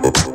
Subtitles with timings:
[0.00, 0.29] Boop, boop, boop.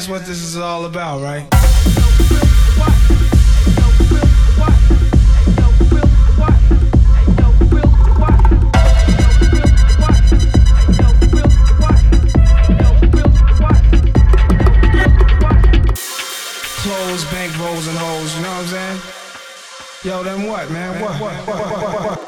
[0.00, 1.46] That's what this is all about, right?
[16.80, 19.00] Clothes, bank rolls, and hoes, you know what I'm saying?
[20.02, 20.98] Yo, then what, man?
[21.02, 21.20] What?
[21.20, 22.18] what, what, what, what, what?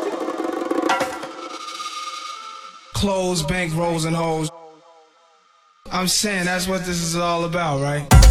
[2.92, 4.50] Clothes, bank rolls, and hoes.
[5.94, 8.21] I'm saying that's what this is all about, right?